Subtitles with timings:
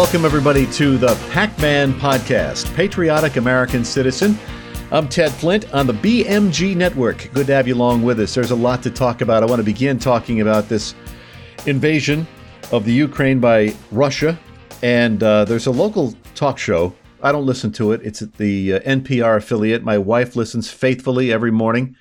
[0.00, 4.38] welcome everybody to the Pac Man Podcast, Patriotic American Citizen.
[4.90, 7.30] I'm Ted Flint on the BMG Network.
[7.34, 8.34] Good to have you along with us.
[8.34, 9.42] There's a lot to talk about.
[9.42, 10.94] I want to begin talking about this
[11.66, 12.26] invasion
[12.72, 14.38] of the Ukraine by Russia.
[14.82, 16.94] And uh, there's a local talk show.
[17.22, 19.84] I don't listen to it, it's at the uh, NPR affiliate.
[19.84, 21.94] My wife listens faithfully every morning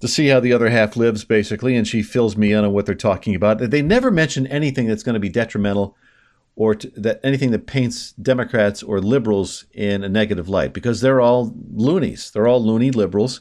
[0.00, 2.86] to see how the other half lives, basically, and she fills me in on what
[2.86, 3.58] they're talking about.
[3.58, 5.96] They never mention anything that's going to be detrimental
[6.60, 11.18] or to, that anything that paints Democrats or liberals in a negative light because they're
[11.18, 12.30] all loonies.
[12.30, 13.40] They're all loony liberals.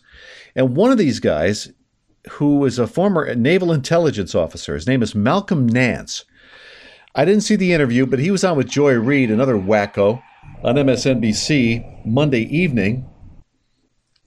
[0.55, 1.69] And one of these guys,
[2.29, 6.23] who is a former naval intelligence officer, his name is Malcolm Nance.
[7.13, 10.23] I didn't see the interview, but he was on with Joy Reid, another wacko,
[10.63, 13.05] on MSNBC Monday evening.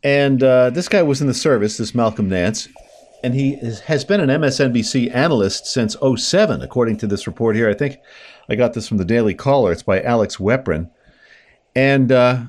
[0.03, 2.69] And uh, this guy was in the service, this Malcolm Nance,
[3.25, 3.55] and he
[3.87, 7.71] has been an MSNBC analyst since 07, according to this report here.
[7.71, 7.97] I think
[8.53, 9.73] I got this from the Daily Caller.
[9.73, 10.91] It's by Alex Weprin.
[11.75, 12.43] And uh,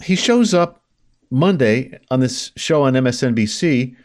[0.00, 0.80] he shows up
[1.28, 3.96] Monday on this show on MSNBC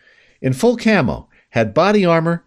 [0.42, 2.44] in full camo, had body armor,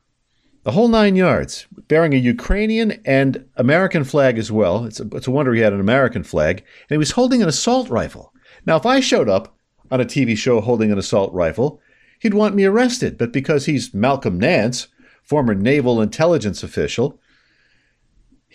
[0.64, 4.84] the whole nine yards, bearing a Ukrainian and American flag as well.
[4.84, 6.58] It's a, it's a wonder he had an American flag.
[6.58, 8.32] And he was holding an assault rifle.
[8.66, 9.56] Now, if I showed up
[9.92, 11.80] on a TV show holding an assault rifle,
[12.18, 13.16] he'd want me arrested.
[13.16, 14.88] But because he's Malcolm Nance,
[15.22, 17.20] former naval intelligence official,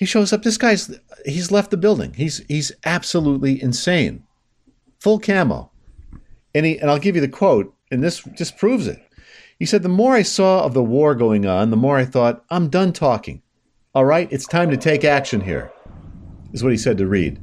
[0.01, 0.41] he shows up.
[0.41, 2.15] This guy's he's left the building.
[2.15, 4.23] He's he's absolutely insane.
[4.97, 5.69] Full camo.
[6.55, 8.99] And he and I'll give you the quote, and this just proves it.
[9.59, 12.43] He said, The more I saw of the war going on, the more I thought,
[12.49, 13.43] I'm done talking.
[13.93, 15.71] All right, it's time to take action here,
[16.51, 17.39] is what he said to Reid.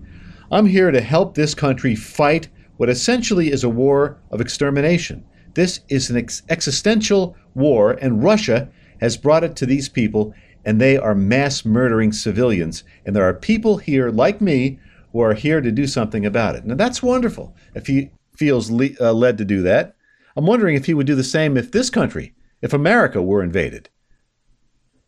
[0.51, 5.25] I'm here to help this country fight what essentially is a war of extermination.
[5.55, 8.69] This is an ex- existential war, and Russia
[9.01, 10.35] has brought it to these people,
[10.69, 12.85] and they are mass murdering civilians.
[13.07, 14.79] And there are people here like me
[15.13, 16.67] who are here to do something about it.
[16.67, 19.97] Now, that's wonderful if he feels le- uh, led to do that.
[20.37, 23.89] I'm wondering if he would do the same if this country, if America were invaded.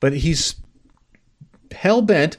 [0.01, 0.55] But he's
[1.73, 2.39] hell bent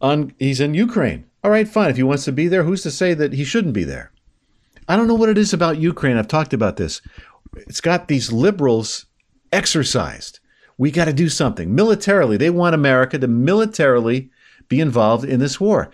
[0.00, 1.26] on, he's in Ukraine.
[1.42, 1.90] All right, fine.
[1.90, 4.12] If he wants to be there, who's to say that he shouldn't be there?
[4.86, 6.16] I don't know what it is about Ukraine.
[6.16, 7.02] I've talked about this.
[7.56, 9.06] It's got these liberals
[9.50, 10.38] exercised.
[10.78, 12.36] We got to do something militarily.
[12.36, 14.30] They want America to militarily
[14.68, 15.90] be involved in this war.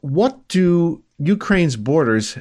[0.00, 2.38] What do Ukraine's borders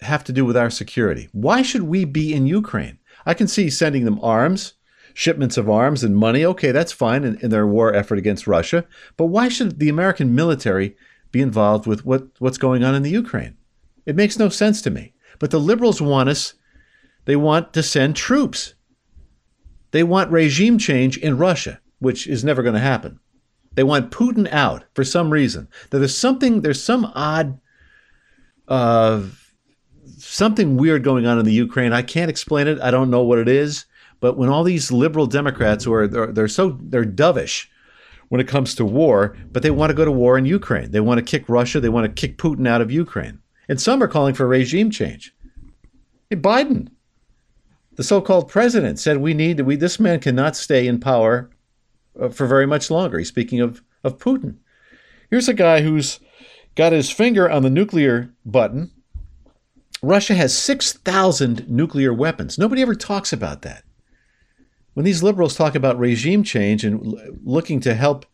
[0.00, 1.28] have to do with our security?
[1.32, 2.98] Why should we be in Ukraine?
[3.26, 4.74] I can see sending them arms,
[5.14, 6.44] shipments of arms and money.
[6.44, 8.84] Okay, that's fine in, in their war effort against Russia.
[9.16, 10.96] But why should the American military
[11.32, 13.56] be involved with what, what's going on in the Ukraine?
[14.06, 15.12] It makes no sense to me.
[15.38, 16.54] But the liberals want us,
[17.24, 18.74] they want to send troops.
[19.90, 23.18] They want regime change in Russia, which is never going to happen.
[23.74, 25.68] They want Putin out for some reason.
[25.90, 27.60] There's something, there's some odd,
[28.68, 29.22] uh,
[30.18, 31.92] something weird going on in the Ukraine.
[31.92, 32.80] I can't explain it.
[32.80, 33.86] I don't know what it is.
[34.20, 37.66] But when all these liberal Democrats who are they're, they're so they're dovish
[38.28, 40.90] when it comes to war, but they want to go to war in Ukraine.
[40.90, 41.80] They want to kick Russia.
[41.80, 43.40] They want to kick Putin out of Ukraine.
[43.68, 45.34] And some are calling for regime change.
[46.28, 46.88] Hey, Biden,
[48.00, 51.50] the so-called president, said we need we this man cannot stay in power
[52.18, 53.18] uh, for very much longer.
[53.18, 54.56] He's speaking of of Putin.
[55.28, 56.18] Here's a guy who's
[56.76, 58.90] got his finger on the nuclear button.
[60.00, 62.56] Russia has 6,000 nuclear weapons.
[62.56, 63.84] Nobody ever talks about that.
[64.94, 68.24] When these liberals talk about regime change and looking to help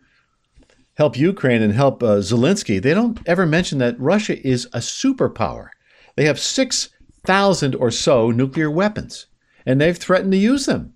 [0.94, 5.71] help Ukraine and help uh, Zelensky, they don't ever mention that Russia is a superpower.
[6.15, 9.27] They have 6,000 or so nuclear weapons,
[9.66, 10.94] and they've threatened to use them.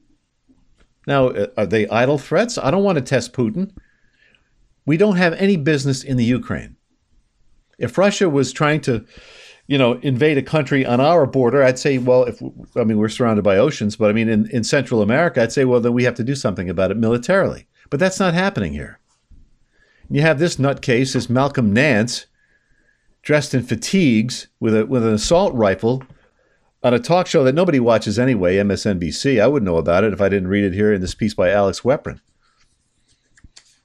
[1.06, 2.56] Now, uh, are they idle threats?
[2.56, 3.72] I don't want to test Putin.
[4.86, 6.76] We don't have any business in the Ukraine.
[7.78, 9.04] If Russia was trying to,
[9.66, 12.40] you know, invade a country on our border, I'd say, well, if
[12.76, 15.64] I mean we're surrounded by oceans, but I mean in, in Central America, I'd say,
[15.64, 17.66] well, then we have to do something about it militarily.
[17.88, 19.00] But that's not happening here.
[20.08, 22.26] You have this nutcase, this Malcolm Nance,
[23.22, 26.02] dressed in fatigues with a with an assault rifle
[26.82, 29.40] on a talk show that nobody watches anyway, MSNBC.
[29.40, 31.50] I wouldn't know about it if I didn't read it here in this piece by
[31.50, 32.20] Alex Weprin.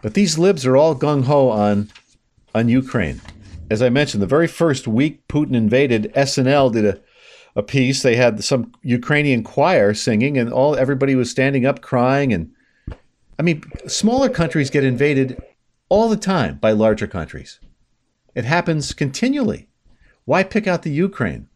[0.01, 1.89] But these libs are all gung ho on
[2.53, 3.21] on Ukraine.
[3.69, 7.01] As I mentioned, the very first week Putin invaded, SNL did a,
[7.55, 8.01] a piece.
[8.01, 12.31] They had some Ukrainian choir singing, and all everybody was standing up crying.
[12.31, 12.51] And
[13.39, 15.41] I mean, smaller countries get invaded
[15.89, 17.59] all the time by larger countries.
[18.35, 19.67] It happens continually.
[20.25, 21.49] Why pick out the Ukraine?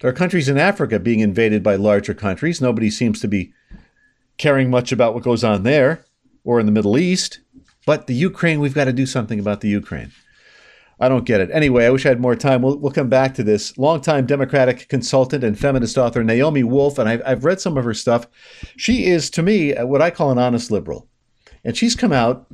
[0.00, 2.60] There are countries in Africa being invaded by larger countries.
[2.60, 3.52] Nobody seems to be
[4.36, 6.04] caring much about what goes on there
[6.44, 7.40] or in the Middle East.
[7.86, 10.12] But the Ukraine, we've got to do something about the Ukraine.
[10.98, 11.50] I don't get it.
[11.52, 12.62] Anyway, I wish I had more time.
[12.62, 13.76] We'll, we'll come back to this.
[13.76, 17.94] Longtime Democratic consultant and feminist author Naomi Wolf, and I've, I've read some of her
[17.94, 18.26] stuff.
[18.76, 21.06] She is, to me, uh, what I call an honest liberal.
[21.64, 22.46] And she's come out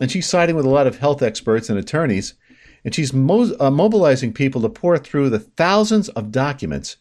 [0.00, 2.34] and she's siding with a lot of health experts and attorneys,
[2.84, 6.96] and she's mo- uh, mobilizing people to pour through the thousands of documents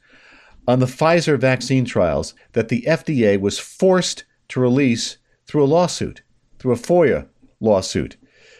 [0.67, 5.17] on the Pfizer vaccine trials that the FDA was forced to release
[5.47, 6.21] through a lawsuit,
[6.59, 7.27] through a FOIA
[7.59, 8.17] lawsuit.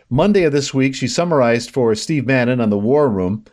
[0.10, 3.46] Monday of this week, she summarized for Steve Bannon on the War Room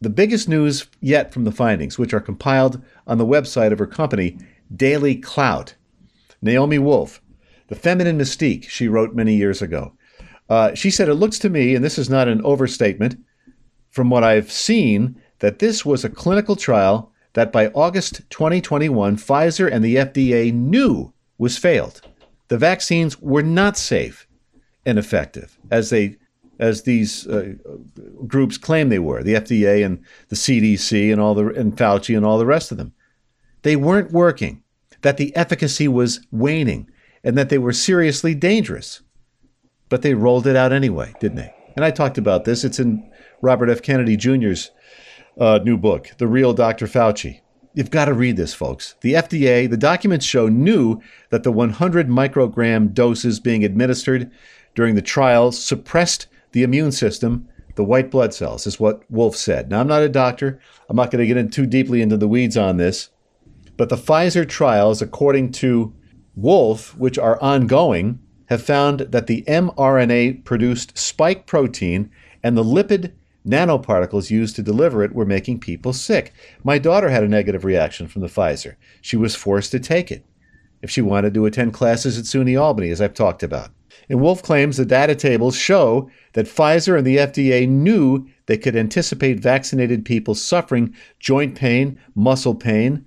[0.00, 3.86] the biggest news yet from the findings, which are compiled on the website of her
[3.86, 4.38] company,
[4.74, 5.74] Daily Clout.
[6.40, 7.20] Naomi Wolf,
[7.68, 9.92] The Feminine Mystique, she wrote many years ago.
[10.50, 13.16] Uh, she said, It looks to me, and this is not an overstatement,
[13.90, 19.70] from what I've seen, that this was a clinical trial that by August 2021, Pfizer
[19.70, 22.02] and the FDA knew was failed.
[22.48, 24.26] The vaccines were not safe
[24.84, 26.16] and effective as they
[26.58, 27.54] as these uh,
[28.26, 32.26] groups claim they were, the FDA and the CDC and all the and Fauci and
[32.26, 32.92] all the rest of them.
[33.62, 34.62] They weren't working,
[35.02, 36.90] that the efficacy was waning,
[37.24, 39.00] and that they were seriously dangerous.
[39.90, 41.52] But they rolled it out anyway, didn't they?
[41.76, 42.64] And I talked about this.
[42.64, 43.10] It's in
[43.42, 43.82] Robert F.
[43.82, 44.70] Kennedy Jr.'s
[45.38, 46.86] uh, new book, The Real Dr.
[46.86, 47.40] Fauci.
[47.74, 48.96] You've got to read this, folks.
[49.00, 51.00] The FDA, the documents show, knew
[51.30, 54.30] that the 100 microgram doses being administered
[54.74, 59.70] during the trials suppressed the immune system, the white blood cells, is what Wolf said.
[59.70, 60.60] Now, I'm not a doctor.
[60.88, 63.10] I'm not going to get in too deeply into the weeds on this.
[63.76, 65.94] But the Pfizer trials, according to
[66.34, 68.18] Wolf, which are ongoing,
[68.50, 72.10] have found that the mRNA produced spike protein
[72.42, 73.12] and the lipid
[73.46, 76.34] nanoparticles used to deliver it were making people sick.
[76.64, 78.74] My daughter had a negative reaction from the Pfizer.
[79.00, 80.26] She was forced to take it
[80.82, 83.70] if she wanted to attend classes at SUNY Albany, as I've talked about.
[84.08, 88.74] And Wolf claims the data tables show that Pfizer and the FDA knew they could
[88.74, 93.04] anticipate vaccinated people suffering joint pain, muscle pain,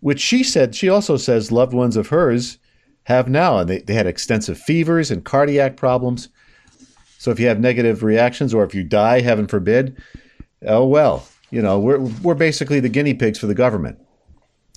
[0.00, 2.58] which she said, she also says loved ones of hers
[3.06, 3.58] have now.
[3.58, 6.28] And they, they had extensive fevers and cardiac problems.
[7.18, 9.96] So if you have negative reactions or if you die, heaven forbid,
[10.66, 13.98] oh well, you know, we're, we're basically the guinea pigs for the government.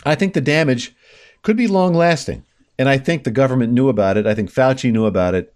[0.05, 0.95] I think the damage
[1.41, 2.45] could be long lasting.
[2.77, 4.27] And I think the government knew about it.
[4.27, 5.53] I think Fauci knew about it.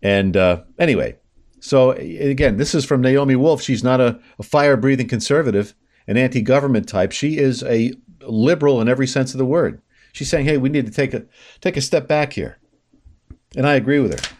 [0.00, 1.16] And uh, anyway,
[1.58, 3.60] so again, this is from Naomi Wolf.
[3.60, 5.74] She's not a, a fire breathing conservative,
[6.06, 7.10] an anti government type.
[7.10, 9.82] She is a liberal in every sense of the word.
[10.14, 11.26] She's saying, hey, we need to take a,
[11.60, 12.58] take a step back here.
[13.54, 14.34] And I agree with her.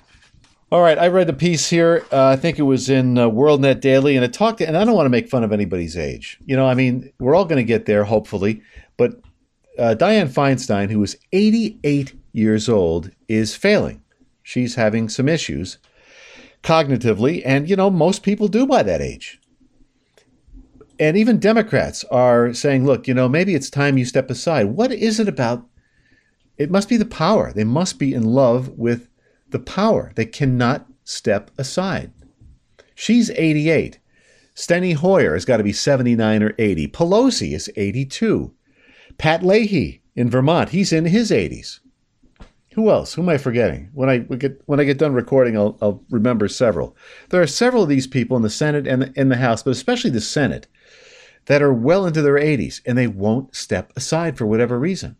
[0.73, 2.07] All right, I read the piece here.
[2.11, 4.63] Uh, I think it was in uh, WorldNet Daily, and it talked.
[4.63, 6.39] And I don't want to make fun of anybody's age.
[6.47, 8.63] You know, I mean, we're all going to get there, hopefully.
[8.97, 9.21] But
[9.79, 14.01] uh, Dianne Feinstein, who is 88 years old, is failing
[14.45, 15.79] she's having some issues
[16.63, 19.41] cognitively, and you know, most people do by that age.
[20.99, 24.67] And even Democrats are saying, look, you know, maybe it's time you step aside.
[24.67, 25.67] What is it about?
[26.57, 27.53] It must be the power.
[27.53, 29.09] They must be in love with
[29.51, 30.13] the power.
[30.15, 32.13] They cannot step aside.
[32.95, 33.99] She's 88.
[34.55, 36.89] Steny Hoyer has got to be 79 or 80.
[36.89, 38.55] Pelosi is 82.
[39.19, 41.81] Pat Leahy in Vermont, he's in his 80s.
[42.75, 43.15] Who else?
[43.15, 43.91] Who am I forgetting?
[43.95, 46.97] When I get when I get done recording, I'll, I'll remember several.
[47.31, 50.11] There are several of these people in the Senate and in the House, but especially
[50.11, 50.67] the Senate,
[51.47, 55.17] that are well into their 80s and they won't step aside for whatever reason.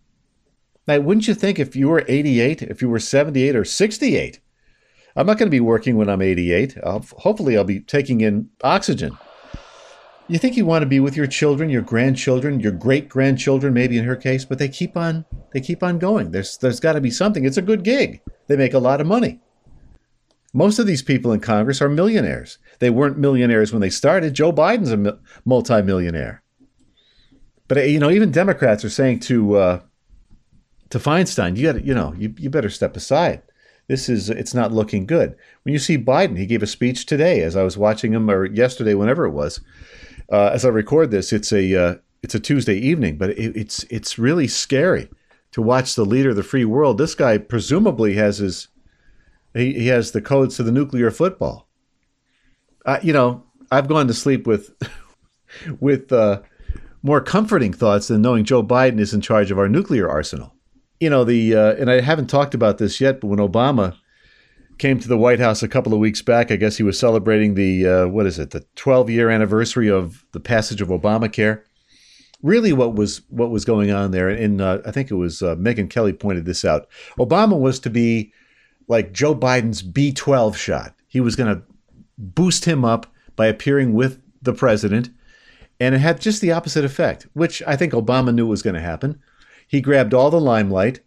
[0.87, 4.41] Now, wouldn't you think if you were 88, if you were 78 or 68,
[5.17, 6.77] I'm not going to be working when I'm 88.
[6.85, 9.17] I'll, hopefully, I'll be taking in oxygen
[10.29, 13.99] you think you want to be with your children, your grandchildren, your great grandchildren, maybe
[13.99, 16.31] in her case, but they keep on they keep on going.
[16.31, 17.45] There's there's got to be something.
[17.45, 18.23] It's a good gig.
[18.47, 19.41] They make a lot of money.
[20.53, 22.59] Most of these people in Congress are millionaires.
[22.79, 24.35] They weren't millionaires when they started.
[24.35, 26.43] Joe Biden's a multimillionaire.
[27.69, 29.81] But you know, even Democrats are saying to uh,
[30.91, 33.43] to Feinstein, you got you know, you, you better step aside.
[33.89, 35.37] This is it's not looking good.
[35.63, 38.47] When you see Biden, he gave a speech today as I was watching him, or
[38.47, 39.61] yesterday, whenever it was
[40.31, 43.85] uh, as I record this, it's a uh, it's a Tuesday evening, but it, it's
[43.85, 45.09] it's really scary
[45.53, 46.99] to watch the leader of the free world.
[46.99, 48.69] This guy presumably has his
[49.55, 51.69] he, he has the codes to the nuclear football.
[52.85, 54.75] Uh, you know, I've gone to sleep with
[55.81, 56.43] with uh,
[57.03, 60.55] more comforting thoughts than knowing Joe Biden is in charge of our nuclear arsenal.
[61.01, 63.97] You know the uh, and I haven't talked about this yet, but when Obama
[64.79, 66.51] came to the White House a couple of weeks back.
[66.51, 70.25] I guess he was celebrating the uh, what is it, the 12 year anniversary of
[70.33, 71.63] the passage of Obamacare.
[72.43, 74.29] Really, what was what was going on there?
[74.29, 76.89] And uh, I think it was uh, Megyn Kelly pointed this out.
[77.19, 78.33] Obama was to be
[78.87, 80.95] like Joe Biden's B12 shot.
[81.09, 81.63] He was going to
[82.19, 83.07] boost him up
[83.37, 85.11] by appearing with the president.
[85.81, 88.81] And it had just the opposite effect, which I think Obama knew was going to
[88.81, 89.21] happen.
[89.67, 91.01] He grabbed all the limelight.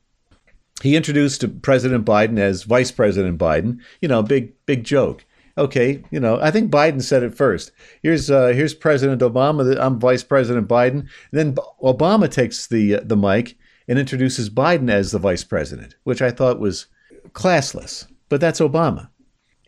[0.84, 3.80] He introduced President Biden as Vice President Biden.
[4.02, 5.26] You know, big big joke.
[5.58, 7.72] Okay, you know, I think Biden said it first.
[8.04, 9.76] Here's uh, here's President Obama.
[9.80, 11.00] I'm Vice President Biden.
[11.00, 15.96] And then Obama takes the uh, the mic and introduces Biden as the Vice President,
[16.04, 16.88] which I thought was
[17.32, 18.06] classless.
[18.30, 19.10] But that's Obama.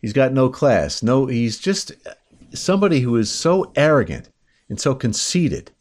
[0.01, 1.03] He's got no class.
[1.03, 1.91] No, he's just
[2.53, 4.29] somebody who is so arrogant
[4.70, 5.72] and so conceited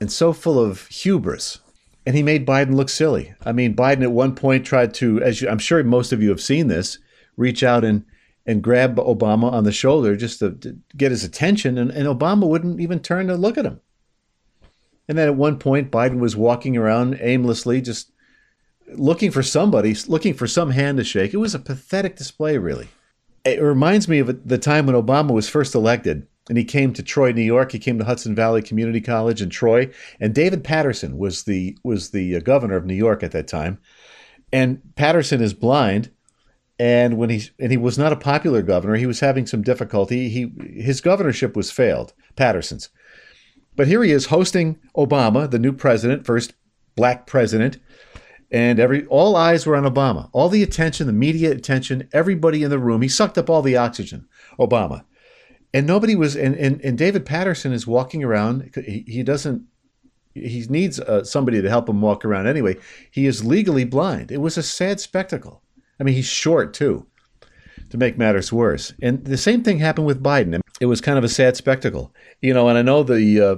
[0.00, 1.60] and so full of hubris.
[2.04, 3.34] And he made Biden look silly.
[3.44, 6.30] I mean, Biden at one point tried to, as you, I'm sure most of you
[6.30, 6.98] have seen this,
[7.36, 8.04] reach out and
[8.44, 12.46] and grab Obama on the shoulder just to, to get his attention, and, and Obama
[12.48, 13.80] wouldn't even turn to look at him.
[15.08, 18.10] And then at one point, Biden was walking around aimlessly, just
[18.88, 21.32] looking for somebody, looking for some hand to shake.
[21.32, 22.88] It was a pathetic display, really.
[23.44, 27.02] It reminds me of the time when Obama was first elected and he came to
[27.02, 27.72] Troy, New York.
[27.72, 32.10] He came to Hudson Valley Community College in Troy, and David Paterson was the was
[32.10, 33.78] the uh, governor of New York at that time.
[34.52, 36.10] And Paterson is blind,
[36.78, 40.28] and when he and he was not a popular governor, he was having some difficulty.
[40.28, 42.88] He his governorship was failed, Paterson's.
[43.74, 46.54] But here he is hosting Obama, the new president, first
[46.96, 47.78] black president,
[48.52, 50.28] and every all eyes were on Obama.
[50.32, 53.00] All the attention, the media attention, everybody in the room.
[53.00, 54.28] He sucked up all the oxygen,
[54.60, 55.04] Obama.
[55.74, 59.64] And nobody was and, and, and david Paterson is walking around he, he doesn't
[60.34, 62.76] he needs uh, somebody to help him walk around anyway.
[63.10, 64.30] He is legally blind.
[64.30, 65.62] It was a sad spectacle.
[65.98, 67.06] I mean he's short too
[67.88, 68.92] to make matters worse.
[69.00, 70.60] And the same thing happened with biden.
[70.78, 72.14] It was kind of a sad spectacle.
[72.42, 73.56] You know and i know the uh,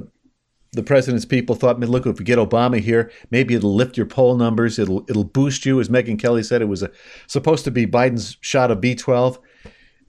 [0.75, 4.37] the president's people thought, look, if we get Obama here, maybe it'll lift your poll
[4.37, 4.79] numbers.
[4.79, 6.63] It'll it'll boost you, as Megyn Kelly said.
[6.63, 6.91] It was a,
[7.27, 9.39] supposed to be Biden's shot of B12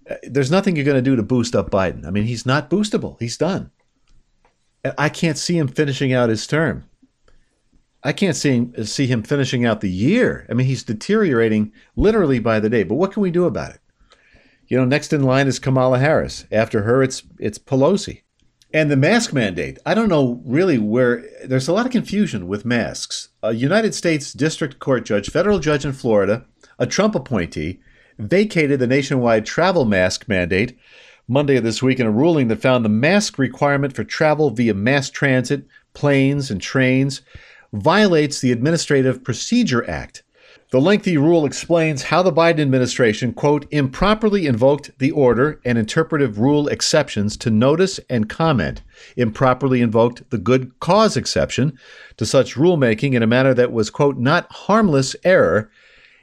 [0.09, 2.05] uh, there's nothing you're going to do to boost up Biden.
[2.05, 3.19] I mean, he's not boostable.
[3.19, 3.71] He's done.
[4.97, 6.85] I can't see him finishing out his term.
[8.03, 10.45] I can't see him, see him finishing out the year.
[10.47, 12.83] I mean, he's deteriorating literally by the day.
[12.83, 13.79] But what can we do about it?
[14.67, 16.45] You know, next in line is Kamala Harris.
[16.51, 18.21] After her, it's it's Pelosi.
[18.75, 19.79] And the mask mandate.
[19.85, 23.29] I don't know really where there's a lot of confusion with masks.
[23.41, 26.43] A United States District Court judge, federal judge in Florida,
[26.77, 27.79] a Trump appointee,
[28.19, 30.77] vacated the nationwide travel mask mandate
[31.25, 34.73] Monday of this week in a ruling that found the mask requirement for travel via
[34.73, 37.21] mass transit, planes, and trains
[37.71, 40.24] violates the Administrative Procedure Act.
[40.75, 46.37] The lengthy rule explains how the Biden administration, quote, improperly invoked the order and interpretive
[46.37, 48.81] rule exceptions to notice and comment,
[49.15, 51.79] improperly invoked the good cause exception
[52.17, 55.71] to such rulemaking in a manner that was, quote, not harmless error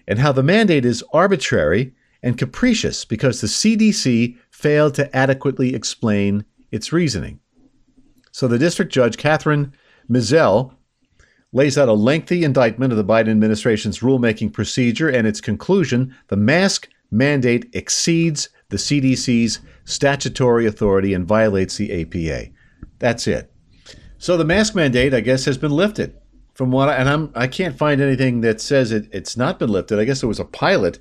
[0.06, 6.44] and how the mandate is arbitrary and capricious because the CDC failed to adequately explain
[6.70, 7.40] its reasoning.
[8.32, 9.72] So the district judge, Kathryn
[10.10, 10.74] Mizelle,
[11.52, 16.36] lays out a lengthy indictment of the Biden administration's rulemaking procedure and its conclusion the
[16.36, 22.50] mask mandate exceeds the CDC's statutory authority and violates the APA.
[22.98, 23.52] That's it.
[24.18, 26.14] So the mask mandate, I guess, has been lifted
[26.54, 29.70] from what I, and I'm I can't find anything that says it, it's not been
[29.70, 29.98] lifted.
[29.98, 30.98] I guess there was a pilot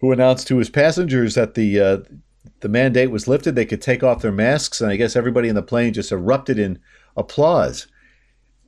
[0.00, 1.98] who announced to his passengers that the uh,
[2.60, 3.54] the mandate was lifted.
[3.54, 6.58] They could take off their masks, and I guess everybody in the plane just erupted
[6.58, 6.78] in
[7.16, 7.86] applause.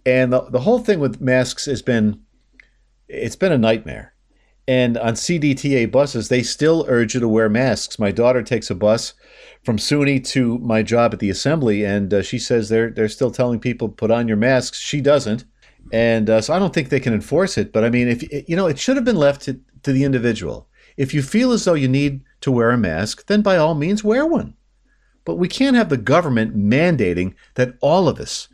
[0.07, 2.21] And the, the whole thing with masks has been
[3.09, 4.15] it's been a nightmare.
[4.67, 7.99] And on CDTA buses, they still urge you to wear masks.
[7.99, 9.13] My daughter takes a bus
[9.63, 13.31] from SUNY to my job at the assembly, and uh, she says they're they're still
[13.31, 14.81] telling people put on your masks.
[14.81, 15.45] She doesn't
[15.93, 17.73] and uh, so I don't think they can enforce it.
[17.73, 20.69] But I mean, if you know, it should have been left to, to the individual.
[20.97, 24.05] If you feel as though you need to wear a mask, then by all means
[24.05, 24.55] wear one.
[25.25, 28.49] But we can't have the government mandating that all of us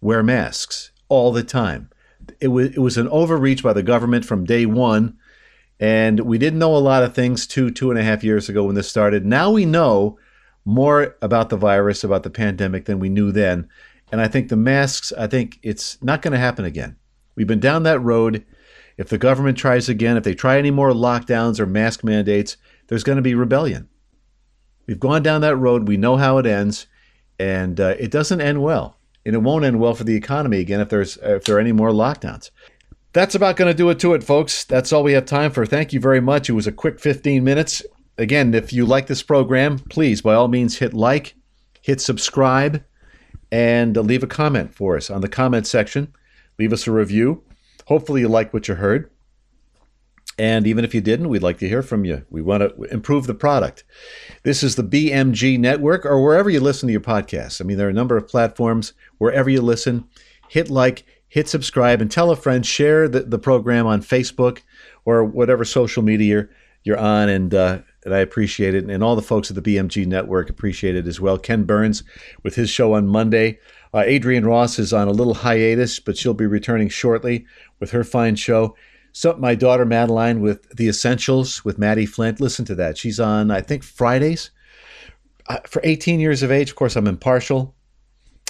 [0.00, 1.90] wear masks all the time.
[2.40, 5.16] It was it was an overreach by the government from day one,
[5.80, 8.64] and we didn't know a lot of things two two and a half years ago
[8.64, 9.24] when this started.
[9.24, 10.18] Now we know
[10.64, 13.68] more about the virus, about the pandemic than we knew then.
[14.12, 16.96] And I think the masks, I think it's not going to happen again.
[17.34, 18.44] We've been down that road.
[18.96, 22.56] If the government tries again, if they try any more lockdowns or mask mandates,
[22.88, 23.88] there's going to be rebellion.
[24.86, 25.86] We've gone down that road.
[25.86, 26.86] We know how it ends,
[27.38, 28.97] and uh, it doesn't end well.
[29.28, 31.72] And it won't end well for the economy again if there's if there are any
[31.72, 32.50] more lockdowns.
[33.12, 34.64] That's about going to do it to it, folks.
[34.64, 35.66] That's all we have time for.
[35.66, 36.48] Thank you very much.
[36.48, 37.82] It was a quick 15 minutes.
[38.16, 41.34] Again, if you like this program, please, by all means, hit like,
[41.82, 42.82] hit subscribe
[43.52, 46.14] and leave a comment for us on the comment section.
[46.58, 47.44] Leave us a review.
[47.86, 49.10] Hopefully, you like what you heard.
[50.38, 52.24] And even if you didn't, we'd like to hear from you.
[52.30, 53.82] We want to improve the product.
[54.44, 57.60] This is the BMG Network or wherever you listen to your podcasts.
[57.60, 60.04] I mean, there are a number of platforms wherever you listen.
[60.48, 62.64] Hit like, hit subscribe, and tell a friend.
[62.64, 64.62] Share the, the program on Facebook
[65.04, 66.48] or whatever social media
[66.84, 67.28] you're on.
[67.28, 68.84] And, uh, and I appreciate it.
[68.84, 71.36] And all the folks at the BMG Network appreciate it as well.
[71.36, 72.04] Ken Burns
[72.44, 73.58] with his show on Monday.
[73.92, 77.44] Uh, Adrienne Ross is on a little hiatus, but she'll be returning shortly
[77.80, 78.76] with her fine show.
[79.18, 82.40] So my daughter Madeline with The Essentials with Maddie Flint.
[82.40, 82.96] Listen to that.
[82.96, 84.52] She's on, I think, Fridays.
[85.48, 87.74] Uh, for 18 years of age, of course, I'm impartial.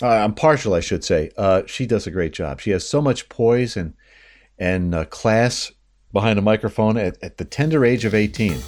[0.03, 1.31] Uh, I'm partial, I should say.
[1.39, 2.61] Uh, she does a great job.
[2.61, 3.95] She has so much poise and
[4.59, 5.73] and uh, class
[6.13, 8.61] behind a microphone at, at the tender age of 18.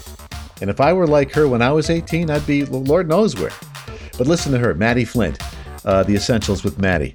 [0.63, 3.53] And if I were like her when I was 18, I'd be Lord knows where.
[4.17, 5.39] But listen to her, Maddie Flint,
[5.85, 7.15] uh, The Essentials with Maddie.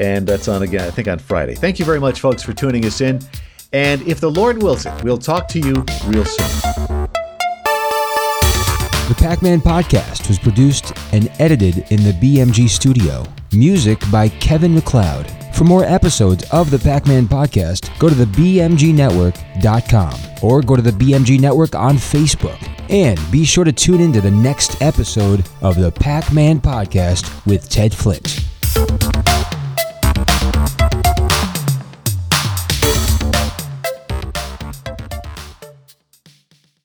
[0.00, 1.54] And that's on again, I think, on Friday.
[1.54, 3.20] Thank you very much, folks, for tuning us in.
[3.74, 7.08] And if the Lord wills it, we'll talk to you real soon.
[9.08, 13.24] The Pac Man podcast was produced and edited in the BMG studio.
[13.52, 15.28] Music by Kevin MacLeod.
[15.54, 20.82] For more episodes of the Pac Man podcast, go to the BMGNetwork.com or go to
[20.82, 22.70] the BMG Network on Facebook.
[22.88, 27.44] And be sure to tune in to the next episode of the Pac Man podcast
[27.44, 28.43] with Ted Flint.